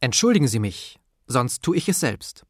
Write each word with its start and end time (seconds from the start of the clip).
Entschuldigen 0.00 0.46
Sie 0.46 0.60
mich, 0.60 1.00
sonst 1.26 1.64
tue 1.64 1.76
ich 1.76 1.88
es 1.88 1.98
selbst. 1.98 2.46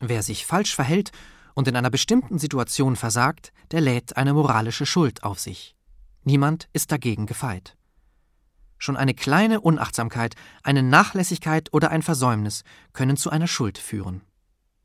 Wer 0.00 0.24
sich 0.24 0.44
falsch 0.44 0.74
verhält 0.74 1.12
und 1.54 1.68
in 1.68 1.76
einer 1.76 1.90
bestimmten 1.90 2.40
Situation 2.40 2.96
versagt, 2.96 3.52
der 3.70 3.80
lädt 3.80 4.16
eine 4.16 4.34
moralische 4.34 4.84
Schuld 4.84 5.22
auf 5.22 5.38
sich. 5.38 5.76
Niemand 6.24 6.68
ist 6.72 6.90
dagegen 6.90 7.26
gefeit. 7.26 7.76
Schon 8.78 8.96
eine 8.96 9.14
kleine 9.14 9.60
Unachtsamkeit, 9.60 10.34
eine 10.64 10.82
Nachlässigkeit 10.82 11.72
oder 11.72 11.90
ein 11.90 12.02
Versäumnis 12.02 12.64
können 12.92 13.16
zu 13.16 13.30
einer 13.30 13.46
Schuld 13.46 13.78
führen. 13.78 14.22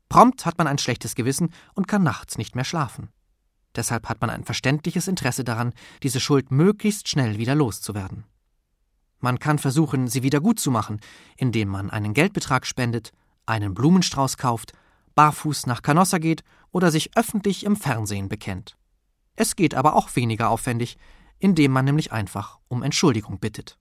Prompt 0.08 0.46
hat 0.46 0.56
man 0.56 0.68
ein 0.68 0.78
schlechtes 0.78 1.16
Gewissen 1.16 1.52
und 1.74 1.88
kann 1.88 2.04
nachts 2.04 2.38
nicht 2.38 2.54
mehr 2.54 2.64
schlafen. 2.64 3.08
Deshalb 3.74 4.08
hat 4.08 4.20
man 4.20 4.30
ein 4.30 4.44
verständliches 4.44 5.08
Interesse 5.08 5.42
daran, 5.42 5.72
diese 6.04 6.20
Schuld 6.20 6.52
möglichst 6.52 7.08
schnell 7.08 7.38
wieder 7.38 7.56
loszuwerden. 7.56 8.24
Man 9.26 9.40
kann 9.40 9.58
versuchen, 9.58 10.06
sie 10.06 10.22
wieder 10.22 10.40
gut 10.40 10.60
zu 10.60 10.70
machen, 10.70 11.00
indem 11.36 11.66
man 11.66 11.90
einen 11.90 12.14
Geldbetrag 12.14 12.64
spendet, 12.64 13.10
einen 13.44 13.74
Blumenstrauß 13.74 14.36
kauft, 14.36 14.72
barfuß 15.16 15.66
nach 15.66 15.82
Canossa 15.82 16.18
geht 16.18 16.44
oder 16.70 16.92
sich 16.92 17.16
öffentlich 17.16 17.64
im 17.66 17.74
Fernsehen 17.74 18.28
bekennt. 18.28 18.76
Es 19.34 19.56
geht 19.56 19.74
aber 19.74 19.96
auch 19.96 20.14
weniger 20.14 20.48
aufwendig, 20.48 20.96
indem 21.40 21.72
man 21.72 21.86
nämlich 21.86 22.12
einfach 22.12 22.60
um 22.68 22.84
Entschuldigung 22.84 23.40
bittet. 23.40 23.80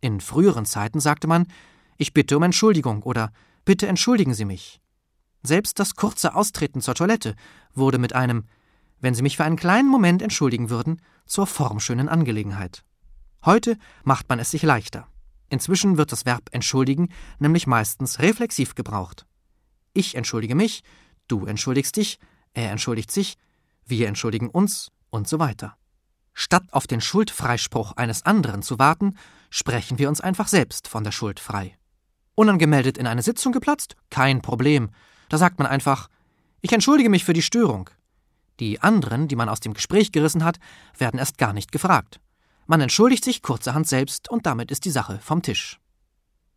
In 0.00 0.20
früheren 0.20 0.64
Zeiten 0.64 1.00
sagte 1.00 1.26
man 1.26 1.48
Ich 1.96 2.14
bitte 2.14 2.36
um 2.36 2.44
Entschuldigung 2.44 3.02
oder 3.02 3.32
Bitte 3.64 3.88
entschuldigen 3.88 4.32
Sie 4.32 4.44
mich. 4.44 4.80
Selbst 5.42 5.80
das 5.80 5.96
kurze 5.96 6.36
Austreten 6.36 6.80
zur 6.80 6.94
Toilette 6.94 7.34
wurde 7.74 7.98
mit 7.98 8.12
einem 8.12 8.44
Wenn 9.00 9.16
Sie 9.16 9.22
mich 9.22 9.38
für 9.38 9.44
einen 9.44 9.56
kleinen 9.56 9.88
Moment 9.88 10.22
entschuldigen 10.22 10.70
würden, 10.70 11.02
zur 11.24 11.48
formschönen 11.48 12.08
Angelegenheit. 12.08 12.85
Heute 13.44 13.78
macht 14.04 14.28
man 14.28 14.38
es 14.38 14.50
sich 14.50 14.62
leichter. 14.62 15.06
Inzwischen 15.48 15.96
wird 15.96 16.12
das 16.12 16.26
Verb 16.26 16.48
entschuldigen 16.52 17.08
nämlich 17.38 17.66
meistens 17.66 18.18
reflexiv 18.18 18.74
gebraucht. 18.74 19.26
Ich 19.92 20.14
entschuldige 20.14 20.54
mich, 20.54 20.82
du 21.28 21.46
entschuldigst 21.46 21.96
dich, 21.96 22.18
er 22.52 22.70
entschuldigt 22.70 23.10
sich, 23.10 23.36
wir 23.84 24.08
entschuldigen 24.08 24.48
uns 24.48 24.90
und 25.10 25.28
so 25.28 25.38
weiter. 25.38 25.76
Statt 26.34 26.64
auf 26.72 26.86
den 26.86 27.00
Schuldfreispruch 27.00 27.92
eines 27.92 28.26
anderen 28.26 28.62
zu 28.62 28.78
warten, 28.78 29.16
sprechen 29.48 29.98
wir 29.98 30.08
uns 30.08 30.20
einfach 30.20 30.48
selbst 30.48 30.88
von 30.88 31.04
der 31.04 31.12
Schuld 31.12 31.40
frei. 31.40 31.78
Unangemeldet 32.34 32.98
in 32.98 33.06
eine 33.06 33.22
Sitzung 33.22 33.52
geplatzt? 33.52 33.96
Kein 34.10 34.42
Problem. 34.42 34.90
Da 35.30 35.38
sagt 35.38 35.58
man 35.58 35.66
einfach, 35.66 36.08
ich 36.60 36.72
entschuldige 36.72 37.08
mich 37.08 37.24
für 37.24 37.32
die 37.32 37.42
Störung. 37.42 37.88
Die 38.60 38.80
anderen, 38.82 39.28
die 39.28 39.36
man 39.36 39.48
aus 39.48 39.60
dem 39.60 39.72
Gespräch 39.72 40.12
gerissen 40.12 40.44
hat, 40.44 40.58
werden 40.98 41.18
erst 41.18 41.38
gar 41.38 41.52
nicht 41.52 41.72
gefragt. 41.72 42.20
Man 42.66 42.80
entschuldigt 42.80 43.24
sich 43.24 43.42
kurzerhand 43.42 43.86
selbst 43.86 44.28
und 44.28 44.44
damit 44.44 44.70
ist 44.70 44.84
die 44.84 44.90
Sache 44.90 45.20
vom 45.22 45.42
Tisch. 45.42 45.78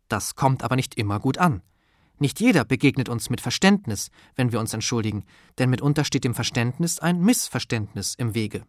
Das 0.08 0.34
kommt 0.34 0.64
aber 0.64 0.74
nicht 0.74 0.96
immer 0.96 1.20
gut 1.20 1.38
an. 1.38 1.62
Nicht 2.18 2.40
jeder 2.40 2.64
begegnet 2.64 3.08
uns 3.08 3.30
mit 3.30 3.40
Verständnis, 3.40 4.10
wenn 4.34 4.52
wir 4.52 4.60
uns 4.60 4.74
entschuldigen, 4.74 5.24
denn 5.58 5.70
mitunter 5.70 6.04
steht 6.04 6.24
dem 6.24 6.34
Verständnis 6.34 6.98
ein 6.98 7.20
Missverständnis 7.20 8.14
im 8.16 8.34
Wege. 8.34 8.64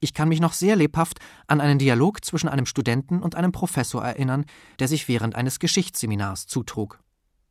Ich 0.00 0.14
kann 0.14 0.28
mich 0.28 0.40
noch 0.40 0.52
sehr 0.52 0.76
lebhaft 0.76 1.18
an 1.48 1.60
einen 1.60 1.80
Dialog 1.80 2.24
zwischen 2.24 2.48
einem 2.48 2.64
Studenten 2.64 3.22
und 3.22 3.34
einem 3.34 3.50
Professor 3.50 4.02
erinnern, 4.04 4.46
der 4.78 4.86
sich 4.86 5.08
während 5.08 5.34
eines 5.34 5.58
Geschichtsseminars 5.58 6.46
zutrug. 6.46 7.00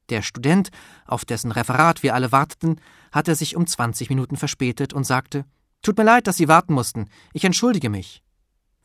Der 0.10 0.22
Student, 0.22 0.70
auf 1.06 1.26
dessen 1.26 1.52
Referat 1.52 2.02
wir 2.02 2.16
alle 2.16 2.32
warteten, 2.32 2.80
hatte 3.12 3.36
sich 3.36 3.58
um 3.58 3.68
20 3.68 4.10
Minuten 4.10 4.38
verspätet 4.38 4.94
und 4.94 5.04
sagte: 5.04 5.44
Tut 5.82 5.98
mir 5.98 6.06
leid, 6.06 6.28
dass 6.28 6.38
Sie 6.38 6.48
warten 6.48 6.74
mussten. 6.74 7.10
Ich 7.34 7.44
entschuldige 7.44 7.90
mich. 7.90 8.24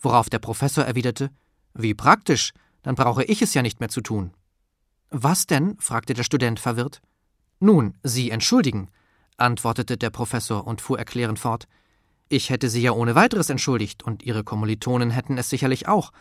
Worauf 0.03 0.28
der 0.28 0.41
Professor 0.41 0.84
erwiderte: 0.84 1.31
Wie 1.72 1.95
praktisch, 1.95 2.53
dann 2.83 2.97
brauche 2.97 3.25
ich 3.25 3.41
es 3.41 3.55
ja 3.55 3.62
nicht 3.62 3.81
mehr 3.81 3.89
zu 3.89 4.00
tun. 4.00 4.33
Was 5.11 5.47
denn? 5.47 5.77
fragte 5.78 6.14
der 6.14 6.25
Student 6.25 6.58
verwirrt. 6.58 7.00
Nun, 7.61 7.97
Sie 8.03 8.30
entschuldigen, 8.30 8.91
antwortete 9.36 9.97
der 9.97 10.11
Professor 10.11 10.67
und 10.67 10.80
fuhr 10.80 10.98
erklärend 10.98 11.39
fort. 11.39 11.68
Ich 12.29 12.51
hätte 12.51 12.68
Sie 12.68 12.83
ja 12.83 12.92
ohne 12.92 13.14
weiteres 13.14 13.51
entschuldigt, 13.51 14.02
und 14.02 14.23
Ihre 14.23 14.42
Kommilitonen 14.42 15.11
hätten 15.11 15.39
es 15.39 15.51
sicherlich 15.51 15.86
auch, 15.86 16.12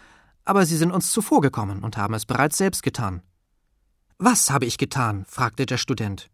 aber 0.46 0.66
Sie 0.66 0.78
sind 0.78 0.92
uns 0.92 1.12
zuvorgekommen 1.12 1.84
und 1.84 1.98
haben 1.98 2.14
es 2.14 2.26
bereits 2.26 2.58
selbst 2.58 2.84
getan. 2.84 3.24
Was 4.18 4.52
habe 4.52 4.66
ich 4.66 4.78
getan? 4.78 5.26
fragte 5.26 5.66
der 5.66 5.78
Student. 5.78 6.30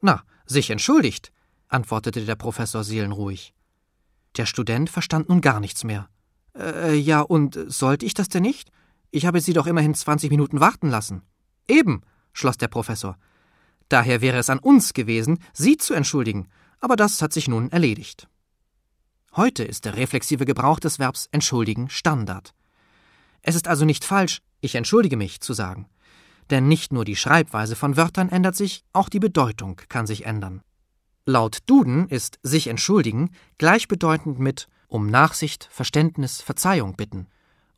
Na, 0.00 0.22
sich 0.44 0.70
entschuldigt, 0.70 1.32
antwortete 1.68 2.24
der 2.24 2.36
Professor 2.36 2.84
seelenruhig. 2.84 3.54
Der 4.36 4.46
Student 4.46 4.90
verstand 4.90 5.28
nun 5.28 5.40
gar 5.40 5.58
nichts 5.58 5.82
mehr. 5.82 6.08
Äh, 6.58 6.94
ja, 6.94 7.20
und 7.20 7.58
sollte 7.68 8.06
ich 8.06 8.14
das 8.14 8.28
denn 8.28 8.42
nicht? 8.42 8.70
Ich 9.10 9.26
habe 9.26 9.40
Sie 9.40 9.52
doch 9.52 9.66
immerhin 9.66 9.94
zwanzig 9.94 10.30
Minuten 10.30 10.60
warten 10.60 10.88
lassen. 10.88 11.22
Eben, 11.68 12.02
schloss 12.32 12.56
der 12.56 12.68
Professor. 12.68 13.16
Daher 13.88 14.20
wäre 14.20 14.38
es 14.38 14.50
an 14.50 14.58
uns 14.58 14.94
gewesen, 14.94 15.38
Sie 15.52 15.76
zu 15.76 15.94
entschuldigen, 15.94 16.48
aber 16.80 16.96
das 16.96 17.22
hat 17.22 17.32
sich 17.32 17.48
nun 17.48 17.70
erledigt. 17.70 18.28
Heute 19.34 19.64
ist 19.64 19.84
der 19.84 19.96
reflexive 19.96 20.44
Gebrauch 20.44 20.80
des 20.80 20.98
Verbs 20.98 21.28
entschuldigen 21.30 21.88
Standard. 21.90 22.54
Es 23.42 23.54
ist 23.54 23.68
also 23.68 23.84
nicht 23.84 24.04
falsch, 24.04 24.40
ich 24.60 24.74
entschuldige 24.74 25.16
mich 25.16 25.40
zu 25.40 25.52
sagen. 25.52 25.88
Denn 26.50 26.68
nicht 26.68 26.92
nur 26.92 27.04
die 27.04 27.16
Schreibweise 27.16 27.76
von 27.76 27.96
Wörtern 27.96 28.28
ändert 28.28 28.56
sich, 28.56 28.84
auch 28.92 29.08
die 29.08 29.18
Bedeutung 29.18 29.80
kann 29.88 30.06
sich 30.06 30.26
ändern. 30.26 30.62
Laut 31.26 31.58
Duden 31.66 32.08
ist 32.08 32.38
sich 32.42 32.68
entschuldigen 32.68 33.30
gleichbedeutend 33.58 34.38
mit 34.38 34.68
um 34.88 35.08
Nachsicht, 35.08 35.68
Verständnis, 35.70 36.40
Verzeihung 36.40 36.96
bitten. 36.96 37.26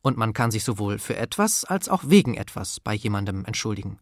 Und 0.03 0.17
man 0.17 0.33
kann 0.33 0.51
sich 0.51 0.65
sowohl 0.65 0.99
für 0.99 1.17
etwas 1.17 1.65
als 1.65 1.89
auch 1.89 2.05
wegen 2.07 2.35
etwas 2.35 2.81
bei 2.81 2.95
jemandem 2.95 3.45
entschuldigen. 3.45 3.99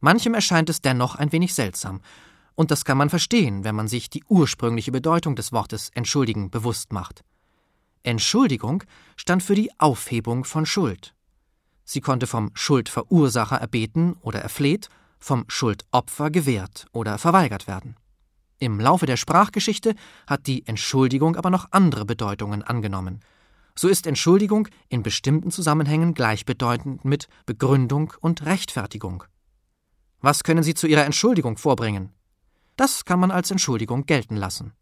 Manchem 0.00 0.34
erscheint 0.34 0.70
es 0.70 0.80
dennoch 0.80 1.16
ein 1.16 1.32
wenig 1.32 1.54
seltsam, 1.54 2.00
und 2.54 2.72
das 2.72 2.84
kann 2.84 2.98
man 2.98 3.08
verstehen, 3.08 3.62
wenn 3.62 3.76
man 3.76 3.86
sich 3.86 4.10
die 4.10 4.24
ursprüngliche 4.24 4.90
Bedeutung 4.90 5.36
des 5.36 5.52
Wortes 5.52 5.90
entschuldigen 5.94 6.50
bewusst 6.50 6.92
macht. 6.92 7.22
Entschuldigung 8.02 8.82
stand 9.16 9.44
für 9.44 9.54
die 9.54 9.70
Aufhebung 9.78 10.44
von 10.44 10.66
Schuld. 10.66 11.14
Sie 11.84 12.00
konnte 12.00 12.26
vom 12.26 12.50
Schuldverursacher 12.54 13.56
erbeten 13.56 14.14
oder 14.22 14.40
erfleht, 14.40 14.88
vom 15.20 15.44
Schuldopfer 15.48 16.30
gewährt 16.30 16.86
oder 16.92 17.18
verweigert 17.18 17.66
werden. 17.66 17.96
Im 18.58 18.80
Laufe 18.80 19.06
der 19.06 19.16
Sprachgeschichte 19.16 19.94
hat 20.26 20.46
die 20.46 20.66
Entschuldigung 20.66 21.36
aber 21.36 21.50
noch 21.50 21.68
andere 21.70 22.04
Bedeutungen 22.04 22.62
angenommen. 22.62 23.20
So 23.76 23.86
ist 23.86 24.08
Entschuldigung 24.08 24.68
in 24.88 25.04
bestimmten 25.04 25.52
Zusammenhängen 25.52 26.14
gleichbedeutend 26.14 27.04
mit 27.04 27.28
Begründung 27.46 28.12
und 28.20 28.44
Rechtfertigung. 28.44 29.22
Was 30.20 30.42
können 30.42 30.64
Sie 30.64 30.74
zu 30.74 30.88
Ihrer 30.88 31.04
Entschuldigung 31.04 31.56
vorbringen? 31.56 32.12
Das 32.76 33.04
kann 33.04 33.20
man 33.20 33.30
als 33.30 33.52
Entschuldigung 33.52 34.06
gelten 34.06 34.36
lassen. 34.36 34.72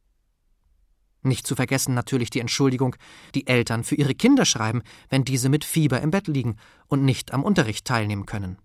Nicht 1.23 1.47
zu 1.47 1.57
vergessen 1.57 1.93
natürlich 1.95 2.31
die 2.31 2.41
Entschuldigung, 2.41 2.97
die 3.35 3.47
Eltern 3.47 3.85
für 3.85 3.97
ihre 3.97 4.15
Kinder 4.15 4.45
schreiben, 4.45 4.83
wenn 5.09 5.25
diese 5.25 5.49
mit 5.49 5.65
Fieber 5.65 6.01
im 6.01 6.11
Bett 6.11 6.29
liegen 6.29 6.57
und 6.87 7.05
nicht 7.05 7.35
am 7.35 7.43
Unterricht 7.43 7.85
teilnehmen 7.85 8.27
können. 8.27 8.59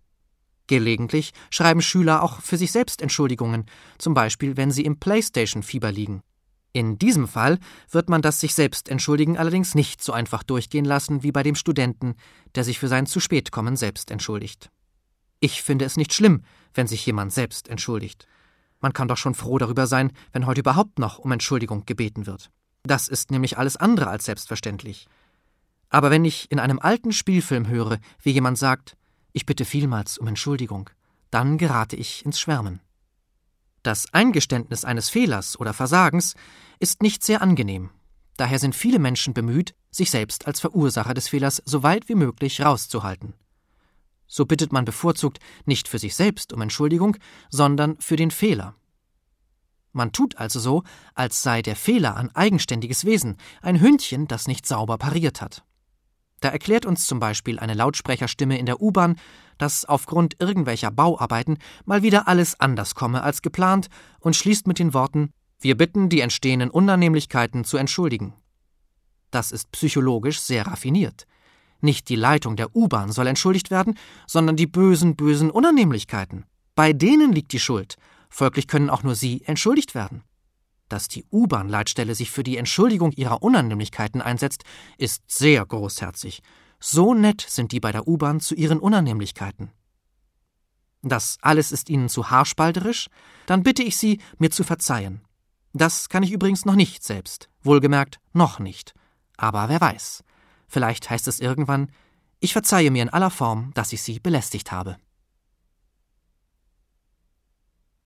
Gelegentlich 0.71 1.33
schreiben 1.49 1.81
Schüler 1.81 2.23
auch 2.23 2.39
für 2.39 2.55
sich 2.55 2.71
selbst 2.71 3.01
Entschuldigungen, 3.01 3.65
zum 3.97 4.13
Beispiel 4.13 4.55
wenn 4.55 4.71
sie 4.71 4.85
im 4.85 5.01
Playstation-Fieber 5.01 5.91
liegen. 5.91 6.21
In 6.71 6.97
diesem 6.97 7.27
Fall 7.27 7.59
wird 7.89 8.07
man 8.07 8.21
das 8.21 8.39
sich 8.39 8.55
selbst 8.55 8.87
entschuldigen 8.87 9.37
allerdings 9.37 9.75
nicht 9.75 10.01
so 10.01 10.13
einfach 10.13 10.43
durchgehen 10.43 10.85
lassen 10.85 11.23
wie 11.23 11.33
bei 11.33 11.43
dem 11.43 11.55
Studenten, 11.55 12.15
der 12.55 12.63
sich 12.63 12.79
für 12.79 12.87
sein 12.87 13.05
zu 13.05 13.19
spät 13.19 13.51
kommen 13.51 13.75
selbst 13.75 14.11
entschuldigt. 14.11 14.71
Ich 15.41 15.61
finde 15.61 15.83
es 15.83 15.97
nicht 15.97 16.13
schlimm, 16.13 16.45
wenn 16.73 16.87
sich 16.87 17.05
jemand 17.05 17.33
selbst 17.33 17.67
entschuldigt. 17.67 18.25
Man 18.79 18.93
kann 18.93 19.09
doch 19.09 19.17
schon 19.17 19.35
froh 19.35 19.57
darüber 19.57 19.87
sein, 19.87 20.13
wenn 20.31 20.45
heute 20.45 20.61
überhaupt 20.61 20.99
noch 20.99 21.19
um 21.19 21.33
Entschuldigung 21.33 21.85
gebeten 21.85 22.27
wird. 22.27 22.49
Das 22.83 23.09
ist 23.09 23.29
nämlich 23.29 23.57
alles 23.57 23.75
andere 23.75 24.07
als 24.07 24.23
selbstverständlich. 24.23 25.05
Aber 25.89 26.11
wenn 26.11 26.23
ich 26.23 26.49
in 26.49 26.59
einem 26.59 26.79
alten 26.79 27.11
Spielfilm 27.11 27.67
höre, 27.67 27.99
wie 28.23 28.31
jemand 28.31 28.57
sagt, 28.57 28.95
ich 29.33 29.45
bitte 29.45 29.65
vielmals 29.65 30.17
um 30.17 30.27
Entschuldigung, 30.27 30.89
dann 31.29 31.57
gerate 31.57 31.95
ich 31.95 32.25
ins 32.25 32.39
Schwärmen. 32.39 32.81
Das 33.83 34.13
Eingeständnis 34.13 34.85
eines 34.85 35.09
Fehlers 35.09 35.59
oder 35.59 35.73
Versagens 35.73 36.35
ist 36.79 37.01
nicht 37.01 37.23
sehr 37.23 37.41
angenehm. 37.41 37.89
Daher 38.37 38.59
sind 38.59 38.75
viele 38.75 38.99
Menschen 38.99 39.33
bemüht, 39.33 39.73
sich 39.89 40.11
selbst 40.11 40.47
als 40.47 40.59
Verursacher 40.59 41.13
des 41.13 41.27
Fehlers 41.27 41.61
so 41.65 41.83
weit 41.83 42.07
wie 42.09 42.15
möglich 42.15 42.61
rauszuhalten. 42.61 43.33
So 44.27 44.45
bittet 44.45 44.71
man 44.71 44.85
bevorzugt 44.85 45.39
nicht 45.65 45.87
für 45.87 45.99
sich 45.99 46.15
selbst 46.15 46.53
um 46.53 46.61
Entschuldigung, 46.61 47.17
sondern 47.49 47.97
für 47.99 48.15
den 48.15 48.31
Fehler. 48.31 48.75
Man 49.93 50.13
tut 50.13 50.37
also 50.37 50.59
so, 50.59 50.83
als 51.15 51.43
sei 51.43 51.61
der 51.61 51.75
Fehler 51.75 52.15
ein 52.15 52.33
eigenständiges 52.33 53.03
Wesen, 53.03 53.37
ein 53.61 53.81
Hündchen, 53.81 54.27
das 54.27 54.47
nicht 54.47 54.65
sauber 54.65 54.97
pariert 54.97 55.41
hat. 55.41 55.65
Da 56.41 56.49
erklärt 56.49 56.85
uns 56.85 57.05
zum 57.05 57.19
Beispiel 57.19 57.59
eine 57.59 57.75
Lautsprecherstimme 57.75 58.57
in 58.57 58.65
der 58.65 58.81
U-Bahn, 58.81 59.15
dass 59.57 59.85
aufgrund 59.85 60.41
irgendwelcher 60.41 60.91
Bauarbeiten 60.91 61.57
mal 61.85 62.01
wieder 62.01 62.27
alles 62.27 62.59
anders 62.59 62.95
komme 62.95 63.23
als 63.23 63.41
geplant 63.43 63.87
und 64.19 64.35
schließt 64.35 64.67
mit 64.67 64.79
den 64.79 64.93
Worten 64.93 65.31
Wir 65.59 65.77
bitten, 65.77 66.09
die 66.09 66.21
entstehenden 66.21 66.71
Unannehmlichkeiten 66.71 67.63
zu 67.63 67.77
entschuldigen. 67.77 68.33
Das 69.29 69.51
ist 69.51 69.71
psychologisch 69.71 70.41
sehr 70.41 70.65
raffiniert. 70.65 71.27
Nicht 71.79 72.09
die 72.09 72.15
Leitung 72.15 72.55
der 72.55 72.75
U-Bahn 72.75 73.11
soll 73.11 73.27
entschuldigt 73.27 73.69
werden, 73.69 73.97
sondern 74.25 74.55
die 74.55 74.67
bösen, 74.67 75.15
bösen 75.15 75.51
Unannehmlichkeiten. 75.51 76.45
Bei 76.73 76.93
denen 76.93 77.31
liegt 77.31 77.53
die 77.53 77.59
Schuld. 77.59 77.97
Folglich 78.29 78.67
können 78.67 78.89
auch 78.89 79.03
nur 79.03 79.13
sie 79.13 79.43
entschuldigt 79.45 79.93
werden. 79.93 80.23
Dass 80.91 81.07
die 81.07 81.23
U-Bahn-Leitstelle 81.31 82.15
sich 82.15 82.31
für 82.31 82.43
die 82.43 82.57
Entschuldigung 82.57 83.13
ihrer 83.13 83.41
Unannehmlichkeiten 83.41 84.21
einsetzt, 84.21 84.65
ist 84.97 85.23
sehr 85.25 85.65
großherzig. 85.65 86.41
So 86.81 87.13
nett 87.13 87.39
sind 87.47 87.71
die 87.71 87.79
bei 87.79 87.93
der 87.93 88.09
U-Bahn 88.09 88.41
zu 88.41 88.55
ihren 88.55 88.77
Unannehmlichkeiten. 88.77 89.71
Das 91.01 91.37
alles 91.41 91.71
ist 91.71 91.89
Ihnen 91.89 92.09
zu 92.09 92.29
haarspalterisch? 92.29 93.07
Dann 93.45 93.63
bitte 93.63 93.83
ich 93.83 93.95
Sie, 93.95 94.19
mir 94.37 94.51
zu 94.51 94.65
verzeihen. 94.65 95.21
Das 95.71 96.09
kann 96.09 96.23
ich 96.23 96.33
übrigens 96.33 96.65
noch 96.65 96.75
nicht 96.75 97.05
selbst. 97.05 97.47
Wohlgemerkt, 97.63 98.19
noch 98.33 98.59
nicht. 98.59 98.93
Aber 99.37 99.69
wer 99.69 99.79
weiß. 99.79 100.25
Vielleicht 100.67 101.09
heißt 101.09 101.29
es 101.29 101.39
irgendwann, 101.39 101.89
ich 102.41 102.51
verzeihe 102.51 102.91
mir 102.91 103.03
in 103.03 103.09
aller 103.09 103.31
Form, 103.31 103.71
dass 103.75 103.93
ich 103.93 104.01
Sie 104.01 104.19
belästigt 104.19 104.73
habe. 104.73 104.97